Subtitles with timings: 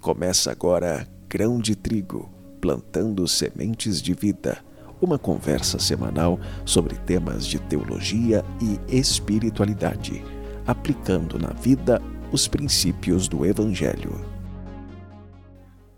[0.00, 4.58] Começa agora Grão de Trigo, plantando sementes de vida.
[5.00, 10.24] Uma conversa semanal sobre temas de teologia e espiritualidade,
[10.66, 12.00] aplicando na vida
[12.32, 14.38] os princípios do Evangelho.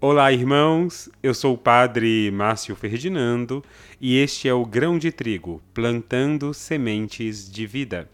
[0.01, 1.11] Olá, irmãos.
[1.23, 3.63] Eu sou o Padre Márcio Ferdinando
[4.01, 8.09] e este é o Grão de Trigo, plantando sementes de vida.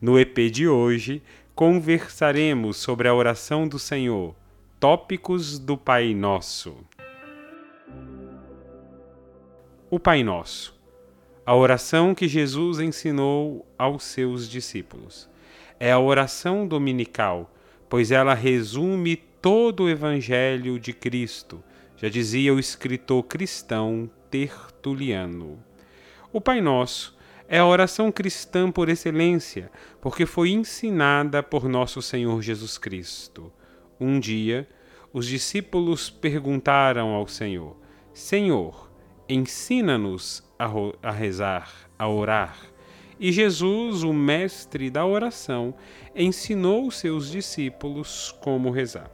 [0.00, 1.22] No EP de hoje,
[1.54, 4.34] conversaremos sobre a oração do Senhor
[4.80, 6.76] Tópicos do Pai Nosso.
[9.90, 10.74] O Pai Nosso,
[11.44, 15.28] a oração que Jesus ensinou aos seus discípulos.
[15.78, 17.52] É a oração dominical,
[17.88, 21.62] pois ela resume todo o Evangelho de Cristo,
[21.98, 25.62] já dizia o escritor cristão Tertuliano.
[26.32, 27.14] O Pai Nosso
[27.52, 29.70] é a oração cristã por excelência,
[30.00, 33.52] porque foi ensinada por nosso Senhor Jesus Cristo.
[34.00, 34.66] Um dia,
[35.12, 37.76] os discípulos perguntaram ao Senhor:
[38.14, 38.90] Senhor,
[39.28, 42.56] ensina-nos a, rezar, a orar.
[43.20, 45.74] E Jesus, o mestre da oração,
[46.16, 49.10] ensinou seus discípulos como rezar.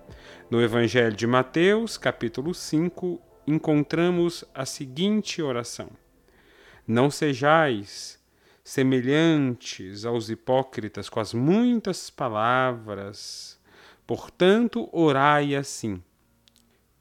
[0.48, 5.90] No Evangelho de Mateus, capítulo 5, encontramos a seguinte oração:
[6.86, 8.17] Não sejais
[8.68, 13.58] semelhantes aos hipócritas com as muitas palavras
[14.08, 16.02] Portanto, orai assim: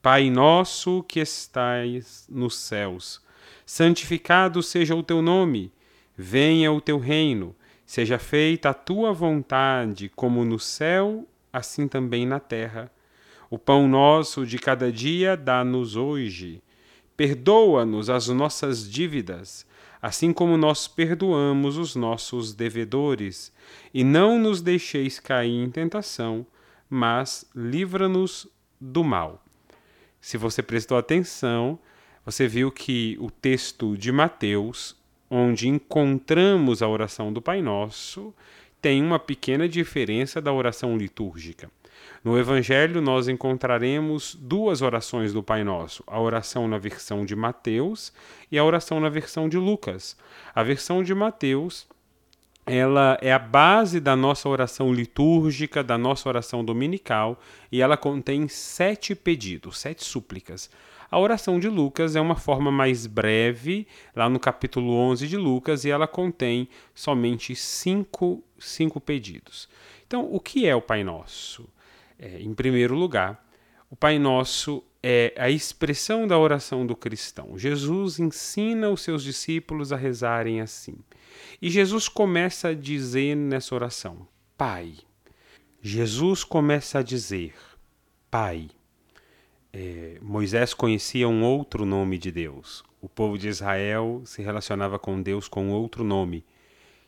[0.02, 3.22] Pai nosso que estais nos céus,
[3.64, 5.72] santificado seja o teu nome,
[6.14, 12.38] venha o teu reino, seja feita a tua vontade, como no céu, assim também na
[12.38, 12.92] terra.
[13.48, 16.62] O pão nosso de cada dia dá-nos hoje.
[17.16, 19.66] Perdoa-nos as nossas dívidas,
[20.00, 23.52] assim como nós perdoamos os nossos devedores,
[23.92, 26.46] e não nos deixeis cair em tentação
[26.88, 28.46] mas livra-nos
[28.80, 29.44] do mal.
[30.20, 31.78] Se você prestou atenção,
[32.24, 34.96] você viu que o texto de Mateus,
[35.30, 38.34] onde encontramos a oração do Pai Nosso,
[38.80, 41.70] tem uma pequena diferença da oração litúrgica.
[42.24, 48.12] No Evangelho, nós encontraremos duas orações do Pai Nosso: a oração na versão de Mateus
[48.50, 50.16] e a oração na versão de Lucas.
[50.54, 51.86] A versão de Mateus
[52.70, 57.40] ela é a base da nossa oração litúrgica, da nossa oração dominical,
[57.72, 60.68] e ela contém sete pedidos, sete súplicas.
[61.10, 65.86] A oração de Lucas é uma forma mais breve, lá no capítulo 11 de Lucas,
[65.86, 69.66] e ela contém somente cinco, cinco pedidos.
[70.06, 71.66] Então, o que é o Pai Nosso?
[72.18, 73.46] É, em primeiro lugar,
[73.90, 77.56] o Pai Nosso é a expressão da oração do cristão.
[77.56, 80.96] Jesus ensina os seus discípulos a rezarem assim.
[81.62, 84.94] E Jesus começa a dizer nessa oração: Pai.
[85.80, 87.54] Jesus começa a dizer:
[88.30, 88.68] Pai.
[89.72, 92.82] É, Moisés conhecia um outro nome de Deus.
[93.00, 96.44] O povo de Israel se relacionava com Deus com outro nome.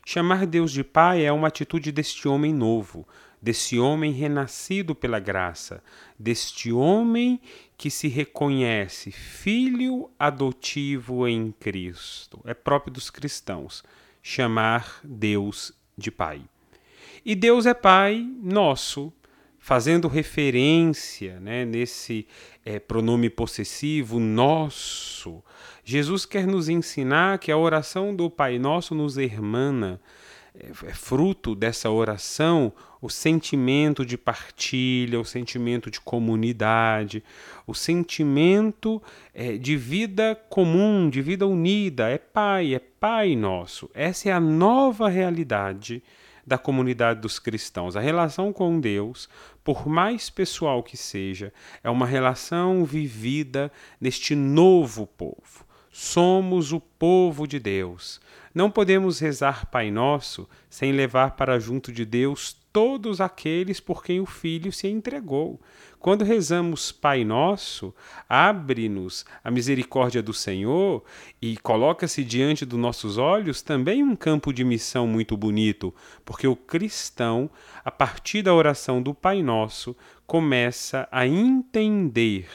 [0.05, 3.07] Chamar Deus de Pai é uma atitude deste homem novo,
[3.41, 5.83] desse homem renascido pela graça,
[6.17, 7.41] deste homem
[7.77, 12.39] que se reconhece filho adotivo em Cristo.
[12.45, 13.83] É próprio dos cristãos
[14.21, 16.41] chamar Deus de Pai.
[17.25, 19.11] E Deus é Pai nosso,
[19.57, 22.27] fazendo referência né, nesse
[22.63, 25.43] é, pronome possessivo nosso.
[25.83, 29.99] Jesus quer nos ensinar que a oração do Pai Nosso nos hermana,
[30.53, 37.23] é, é fruto dessa oração o sentimento de partilha, o sentimento de comunidade,
[37.65, 39.01] o sentimento
[39.33, 42.09] é, de vida comum, de vida unida.
[42.09, 43.89] É Pai, é Pai nosso.
[43.93, 46.03] Essa é a nova realidade
[46.45, 47.95] da comunidade dos cristãos.
[47.95, 49.27] A relação com Deus,
[49.63, 51.51] por mais pessoal que seja,
[51.83, 55.65] é uma relação vivida neste novo povo.
[55.91, 58.21] Somos o povo de Deus.
[58.55, 64.21] Não podemos rezar Pai Nosso sem levar para junto de Deus todos aqueles por quem
[64.21, 65.59] o Filho se entregou.
[65.99, 67.93] Quando rezamos Pai Nosso,
[68.27, 71.03] abre-nos a misericórdia do Senhor
[71.41, 75.93] e coloca-se diante dos nossos olhos também um campo de missão muito bonito,
[76.23, 77.49] porque o cristão,
[77.83, 79.95] a partir da oração do Pai Nosso,
[80.25, 82.47] começa a entender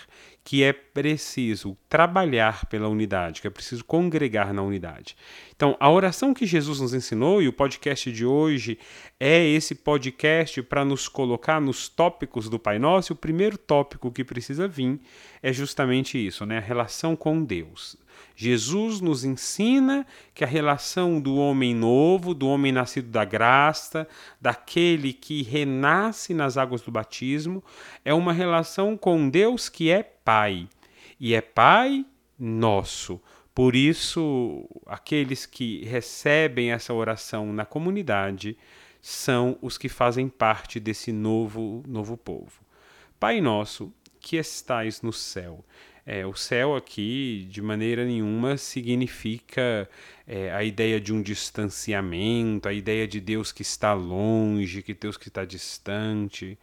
[0.46, 5.16] que é preciso trabalhar pela unidade, que é preciso congregar na unidade.
[5.56, 8.78] Então, a oração que Jesus nos ensinou, e o podcast de hoje
[9.18, 14.22] é esse podcast para nos colocar nos tópicos do Pai Nosso, o primeiro tópico que
[14.22, 15.00] precisa vir
[15.42, 16.58] é justamente isso, né?
[16.58, 17.96] a relação com Deus.
[18.36, 24.06] Jesus nos ensina que a relação do homem novo, do homem nascido da graça,
[24.38, 27.64] daquele que renasce nas águas do batismo,
[28.04, 30.68] é uma relação com Deus que é Pai.
[31.18, 32.04] E é Pai
[32.38, 33.18] nosso.
[33.54, 38.58] Por isso, aqueles que recebem essa oração na comunidade
[39.00, 42.60] são os que fazem parte desse novo, novo povo.
[43.18, 43.90] Pai nosso,
[44.20, 45.64] que estais no céu.
[46.08, 49.90] É, o céu aqui, de maneira nenhuma, significa
[50.24, 55.16] é, a ideia de um distanciamento, a ideia de Deus que está longe, que Deus
[55.16, 56.56] que está distante.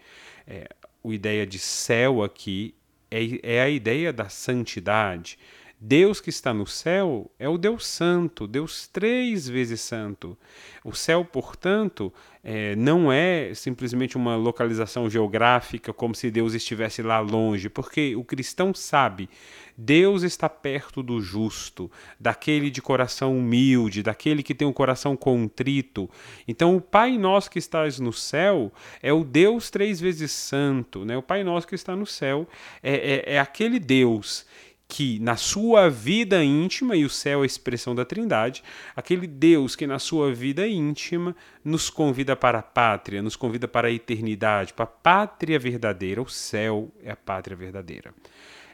[0.47, 0.69] É,
[1.03, 2.73] a ideia de céu aqui
[3.11, 5.37] é, é a ideia da santidade.
[5.85, 10.37] Deus que está no céu é o Deus Santo, Deus três vezes santo.
[10.81, 17.19] O céu, portanto, é, não é simplesmente uma localização geográfica como se Deus estivesse lá
[17.19, 19.29] longe, porque o cristão sabe,
[19.77, 26.09] Deus está perto do justo, daquele de coração humilde, daquele que tem um coração contrito.
[26.47, 28.71] Então, o Pai nosso que estás no céu
[29.01, 31.17] é o Deus três vezes santo, né?
[31.17, 32.47] O Pai nosso que está no céu
[32.81, 34.45] é, é, é aquele Deus
[34.93, 38.63] que na sua vida íntima, e o céu é a expressão da Trindade,
[38.95, 41.35] aquele Deus que na sua vida íntima
[41.65, 46.21] nos convida para a pátria, nos convida para a eternidade, para a pátria verdadeira.
[46.21, 48.13] O céu é a pátria verdadeira.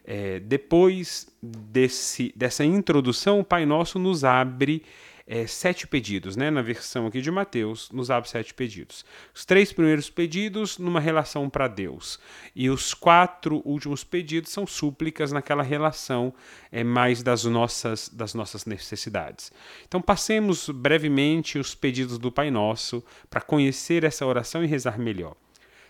[0.03, 4.83] É, depois desse, dessa introdução, o Pai Nosso nos abre
[5.31, 6.49] é, sete pedidos, né?
[6.49, 9.05] Na versão aqui de Mateus, nos abre sete pedidos.
[9.31, 12.19] Os três primeiros pedidos numa relação para Deus
[12.55, 16.33] e os quatro últimos pedidos são súplicas naquela relação
[16.71, 19.51] é, mais das nossas das nossas necessidades.
[19.87, 25.35] Então passemos brevemente os pedidos do Pai Nosso para conhecer essa oração e rezar melhor.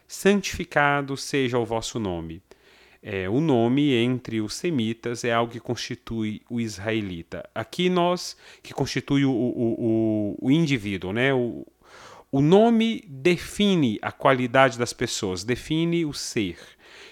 [0.05, 2.41] Santificado seja o vosso nome
[3.01, 7.49] é, o nome entre os semitas é algo que constitui o israelita.
[7.55, 11.33] Aqui nós, que constitui o, o, o, o indivíduo, né?
[11.33, 11.65] O,
[12.31, 16.57] o nome define a qualidade das pessoas, define o ser.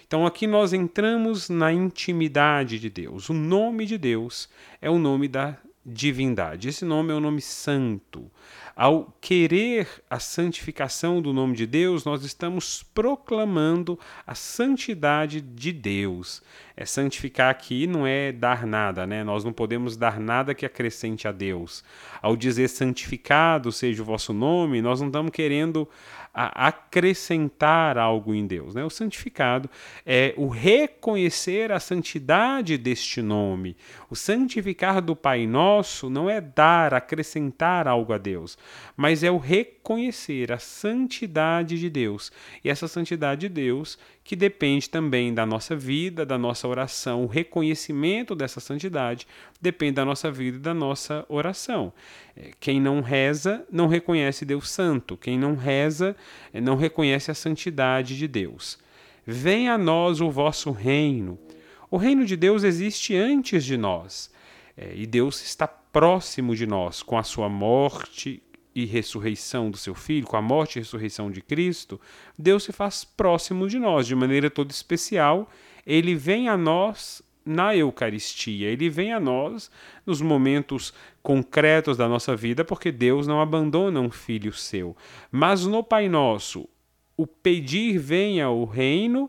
[0.06, 3.30] Então aqui nós entramos na intimidade de Deus.
[3.30, 4.50] O nome de Deus
[4.82, 5.58] é o nome da
[5.88, 6.68] divindade.
[6.68, 8.30] Esse nome é o nome santo.
[8.76, 16.44] Ao querer a santificação do nome de Deus, nós estamos proclamando a santidade de Deus.
[16.76, 19.24] É santificar aqui não é dar nada, né?
[19.24, 21.84] Nós não podemos dar nada que acrescente a Deus.
[22.22, 25.90] Ao dizer santificado seja o vosso nome, nós não estamos querendo
[26.40, 28.76] a acrescentar algo em Deus.
[28.76, 28.86] Né?
[28.86, 29.68] O santificado
[30.06, 33.76] é o reconhecer a santidade deste nome.
[34.08, 38.56] O santificar do Pai Nosso não é dar, acrescentar algo a Deus,
[38.96, 42.32] mas é o reconhecer a santidade de Deus.
[42.64, 43.98] E essa santidade de Deus
[44.28, 47.24] que depende também da nossa vida, da nossa oração.
[47.24, 49.26] O reconhecimento dessa santidade
[49.62, 51.94] depende da nossa vida e da nossa oração.
[52.36, 55.16] É, quem não reza não reconhece Deus Santo.
[55.16, 56.14] Quem não reza
[56.52, 58.78] é, não reconhece a santidade de Deus.
[59.26, 61.40] Venha a nós o vosso reino.
[61.90, 64.30] O reino de Deus existe antes de nós.
[64.76, 68.44] É, e Deus está próximo de nós com a sua morte,
[68.78, 72.00] e ressurreição do seu Filho, com a morte e ressurreição de Cristo,
[72.38, 75.50] Deus se faz próximo de nós de maneira toda especial.
[75.84, 79.72] Ele vem a nós na Eucaristia, ele vem a nós
[80.06, 80.94] nos momentos
[81.24, 84.96] concretos da nossa vida, porque Deus não abandona um filho seu.
[85.32, 86.70] Mas no Pai Nosso,
[87.18, 89.28] o pedir venha o reino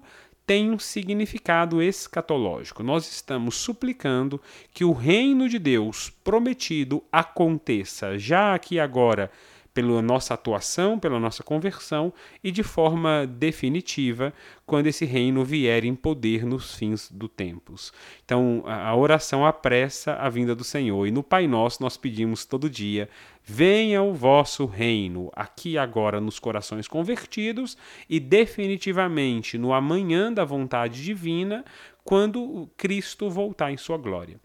[0.48, 2.82] tem um significado escatológico.
[2.82, 4.40] Nós estamos suplicando
[4.72, 9.30] que o reino de Deus prometido aconteça já aqui agora
[9.78, 14.34] pela nossa atuação, pela nossa conversão e de forma definitiva
[14.66, 17.92] quando esse reino vier em poder nos fins dos tempos.
[18.24, 22.68] Então, a oração apressa a vinda do Senhor e no Pai Nosso nós pedimos todo
[22.68, 23.08] dia:
[23.44, 27.78] venha o vosso reino, aqui agora nos corações convertidos
[28.10, 31.64] e definitivamente no amanhã da vontade divina,
[32.02, 34.40] quando Cristo voltar em sua glória.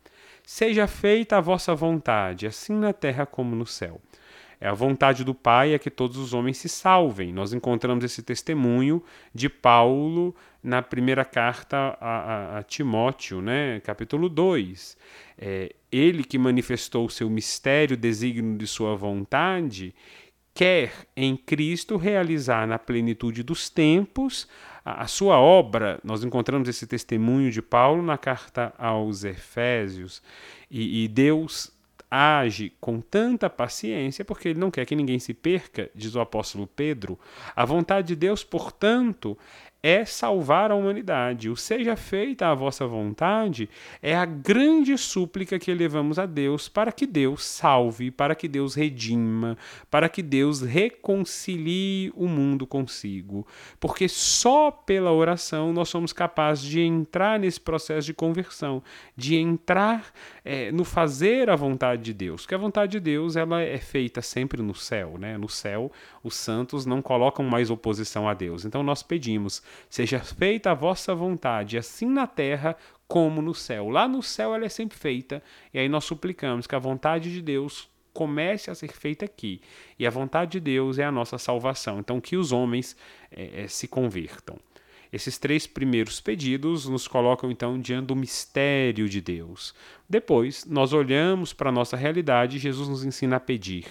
[0.45, 3.99] Seja feita a vossa vontade, assim na terra como no céu.
[4.59, 7.33] É a vontade do Pai é que todos os homens se salvem.
[7.33, 13.81] Nós encontramos esse testemunho de Paulo na primeira carta a, a, a Timóteo, né?
[13.81, 14.97] capítulo 2.
[15.37, 19.93] É, ele que manifestou o seu mistério, desígnio de sua vontade,
[20.53, 24.47] quer em Cristo realizar na plenitude dos tempos
[24.85, 25.99] a, a, sua obra.
[26.03, 30.21] Nós encontramos esse testemunho de Paulo na carta aos Efésios.
[30.69, 31.72] E, e Deus
[32.13, 36.67] age com tanta paciência porque ele não quer que ninguém se perca, diz o apóstolo
[36.67, 37.19] Pedro.
[37.55, 39.35] A vontade de Deus, portanto,
[39.83, 41.49] é salvar a humanidade.
[41.49, 43.69] O seja feita a vossa vontade
[44.01, 48.75] é a grande súplica que elevamos a Deus para que Deus salve, para que Deus
[48.75, 49.57] redima,
[49.91, 53.45] para que Deus reconcilie o mundo consigo.
[53.77, 58.81] Porque só pela oração nós somos capazes de entrar nesse processo de conversão,
[59.17, 60.13] de entrar
[60.45, 62.43] é, no fazer a vontade de Deus.
[62.43, 65.17] Porque a vontade de Deus ela é feita sempre no céu.
[65.19, 65.37] Né?
[65.37, 65.91] No céu,
[66.23, 68.63] os santos não colocam mais oposição a Deus.
[68.63, 72.75] Então nós pedimos Seja feita a vossa vontade, assim na terra
[73.07, 73.89] como no céu.
[73.89, 77.41] Lá no céu ela é sempre feita, e aí nós suplicamos que a vontade de
[77.41, 79.59] Deus comece a ser feita aqui.
[79.97, 81.99] E a vontade de Deus é a nossa salvação.
[81.99, 82.95] Então, que os homens
[83.31, 84.57] é, é, se convertam.
[85.11, 89.75] Esses três primeiros pedidos nos colocam então diante do mistério de Deus.
[90.09, 93.85] Depois, nós olhamos para a nossa realidade e Jesus nos ensina a pedir: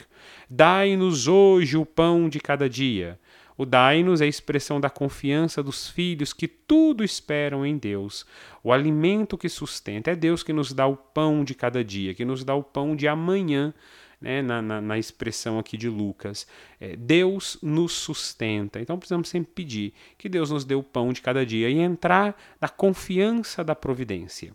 [0.50, 3.20] Dai-nos hoje o pão de cada dia.
[3.56, 8.26] O dai-nos é a expressão da confiança dos filhos que tudo esperam em Deus.
[8.62, 12.24] O alimento que sustenta é Deus que nos dá o pão de cada dia, que
[12.24, 13.74] nos dá o pão de amanhã.
[14.20, 16.46] Né, na, na, na, expressão aqui de Lucas.
[16.78, 18.80] É, Deus nos sustenta.
[18.80, 22.40] Então precisamos sempre pedir que Deus nos dê o pão de cada dia e entrar
[22.60, 24.54] na confiança da providência.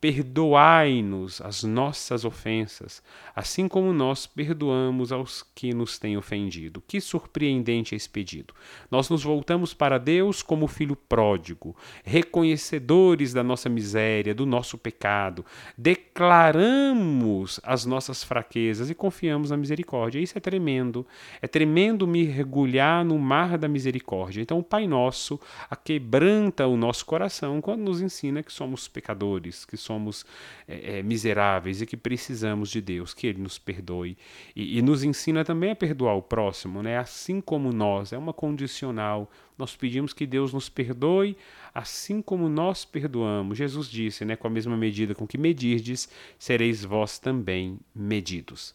[0.00, 3.02] Perdoai-nos as nossas ofensas,
[3.34, 6.80] assim como nós perdoamos aos que nos têm ofendido.
[6.86, 8.54] Que surpreendente esse pedido.
[8.92, 11.74] Nós nos voltamos para Deus como filho pródigo,
[12.04, 15.44] reconhecedores da nossa miséria, do nosso pecado,
[15.76, 20.20] declaramos as nossas fraquezas e confiamos na misericórdia.
[20.20, 21.04] Isso é tremendo.
[21.42, 24.42] É tremendo mergulhar no mar da misericórdia.
[24.42, 25.40] Então, o Pai Nosso
[25.82, 29.87] quebranta o nosso coração quando nos ensina que somos pecadores, que somos
[30.66, 34.16] é, é, miseráveis e que precisamos de Deus, que Ele nos perdoe.
[34.54, 36.98] E, e nos ensina também a perdoar o próximo, né?
[36.98, 39.30] assim como nós, é uma condicional.
[39.56, 41.36] Nós pedimos que Deus nos perdoe,
[41.74, 43.58] assim como nós perdoamos.
[43.58, 48.74] Jesus disse, né, com a mesma medida com que medirdes, sereis vós também medidos.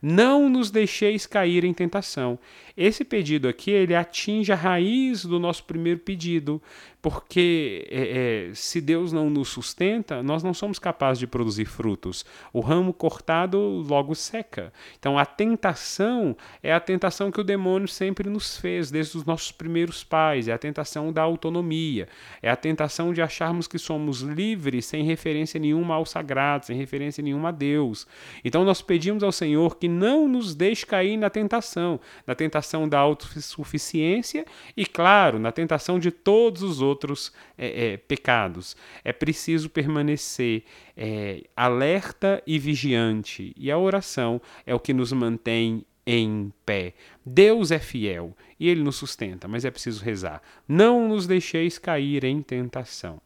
[0.00, 2.38] Não nos deixeis cair em tentação.
[2.76, 6.60] Esse pedido aqui ele atinge a raiz do nosso primeiro pedido,
[7.00, 12.24] porque é, é, se Deus não nos sustenta, nós não somos capazes de produzir frutos.
[12.52, 14.72] O ramo cortado logo seca.
[14.98, 19.52] Então a tentação é a tentação que o demônio sempre nos fez, desde os nossos
[19.52, 20.48] primeiros pais.
[20.48, 22.08] É a tentação da autonomia.
[22.42, 27.22] É a tentação de acharmos que somos livres sem referência nenhuma ao sagrado, sem referência
[27.22, 28.06] nenhuma a Deus.
[28.42, 32.98] Então nós pedimos ao Senhor que não nos deixe cair na tentação, na tentação da
[32.98, 34.44] autossuficiência
[34.76, 38.76] e, claro, na tentação de todos os outros é, é, pecados.
[39.04, 40.64] É preciso permanecer
[40.96, 46.94] é, alerta e vigiante, e a oração é o que nos mantém em pé.
[47.24, 50.42] Deus é fiel e ele nos sustenta, mas é preciso rezar.
[50.68, 53.20] Não nos deixeis cair em tentação,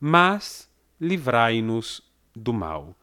[0.00, 0.70] mas
[1.00, 2.02] livrai-nos
[2.34, 2.96] do mal.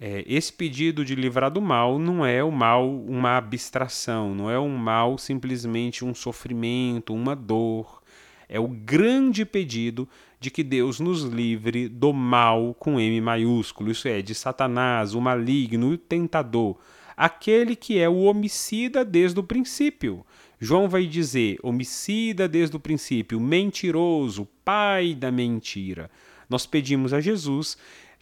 [0.00, 4.58] É, esse pedido de livrar do mal não é o mal uma abstração, não é
[4.58, 8.00] um mal simplesmente um sofrimento, uma dor.
[8.48, 14.06] É o grande pedido de que Deus nos livre do mal com M maiúsculo, isso
[14.06, 16.76] é, de Satanás, o maligno, o tentador,
[17.16, 20.24] aquele que é o homicida desde o princípio.
[20.60, 26.08] João vai dizer: homicida desde o princípio, mentiroso, pai da mentira.
[26.48, 27.76] Nós pedimos a Jesus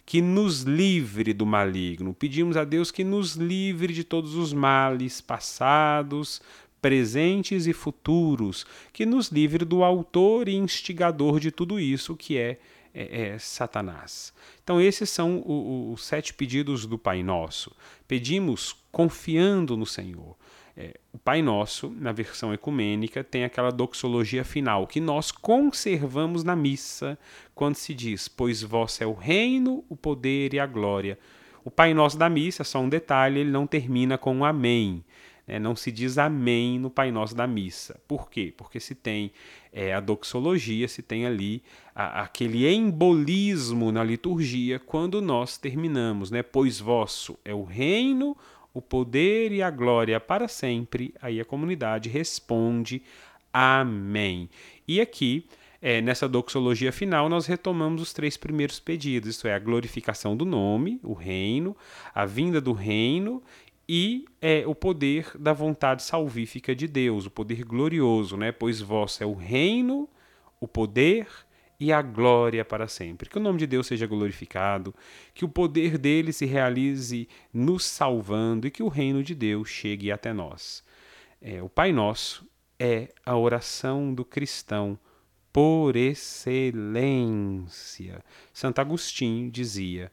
[0.07, 2.13] que nos livre do maligno.
[2.13, 6.41] Pedimos a Deus que nos livre de todos os males passados,
[6.81, 12.57] presentes e futuros, que nos livre do autor e instigador de tudo isso, que é,
[12.93, 14.31] é, é Satanás.
[14.63, 15.43] Então, esses são
[15.91, 17.75] os sete pedidos do Pai Nosso.
[18.07, 20.37] Pedimos confiando no Senhor.
[20.79, 26.55] É, o Pai Nosso, na versão ecumênica, tem aquela doxologia final que nós conservamos na
[26.55, 27.17] missa
[27.55, 31.17] quando se diz: Pois vós é o reino, o poder e a glória.
[31.65, 35.03] O Pai Nosso da missa, só um detalhe, ele não termina com um Amém.
[35.47, 35.57] Né?
[35.57, 37.99] Não se diz Amém no Pai Nosso da missa.
[38.07, 38.53] Por quê?
[38.55, 39.31] Porque se tem
[39.73, 41.63] é, a doxologia, se tem ali
[41.95, 46.43] a, aquele embolismo na liturgia quando nós terminamos, né?
[46.43, 48.37] Pois vosso é o reino,
[48.77, 51.13] o poder e a glória para sempre.
[51.19, 53.01] Aí a comunidade responde
[53.51, 54.49] Amém.
[54.87, 55.47] E aqui,
[55.81, 60.45] é, nessa doxologia final, nós retomamos os três primeiros pedidos: isto é, a glorificação do
[60.45, 61.75] nome, o reino,
[62.13, 63.41] a vinda do reino
[63.89, 68.51] e é, o poder da vontade salvífica de Deus, o poder glorioso, né?
[68.51, 70.07] Pois vosso é o reino,
[70.59, 71.27] o poder
[71.79, 73.29] e a glória para sempre.
[73.29, 74.95] Que o nome de Deus seja glorificado,
[75.33, 80.11] que o poder dele se realize nos salvando e que o reino de Deus chegue
[80.11, 80.83] até nós.
[81.41, 82.47] É, o Pai Nosso
[82.79, 84.97] é a oração do cristão
[85.53, 87.03] por excelência.
[88.53, 90.11] Santo Agostinho dizia: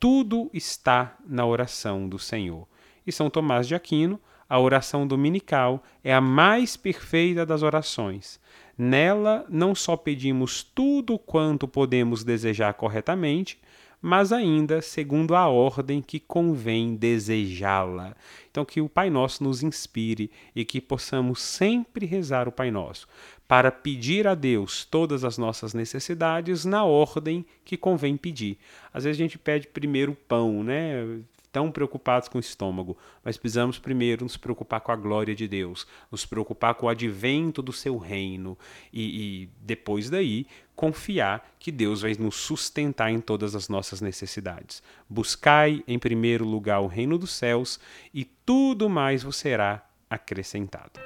[0.00, 2.66] tudo está na oração do Senhor.
[3.06, 4.18] E São Tomás de Aquino,
[4.50, 8.40] a oração dominical é a mais perfeita das orações.
[8.76, 13.60] Nela não só pedimos tudo quanto podemos desejar corretamente,
[14.02, 18.16] mas ainda segundo a ordem que convém desejá-la.
[18.50, 23.06] Então, que o Pai Nosso nos inspire e que possamos sempre rezar o Pai Nosso,
[23.46, 28.58] para pedir a Deus todas as nossas necessidades na ordem que convém pedir.
[28.92, 31.20] Às vezes a gente pede primeiro pão, né?
[31.52, 35.86] Tão preocupados com o estômago, mas precisamos primeiro nos preocupar com a glória de Deus,
[36.10, 38.56] nos preocupar com o advento do seu reino
[38.92, 44.82] e, e depois daí confiar que Deus vai nos sustentar em todas as nossas necessidades.
[45.08, 47.78] Buscai em primeiro lugar o reino dos céus
[48.14, 51.00] e tudo mais vos será acrescentado.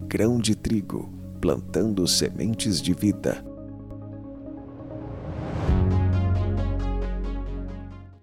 [0.07, 3.48] Grão de trigo, plantando sementes de vida